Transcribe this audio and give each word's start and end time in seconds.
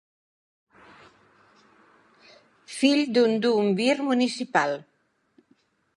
Fill 2.79 3.03
d'un 3.19 3.37
duumvir 3.45 3.95
municipal. 4.11 4.75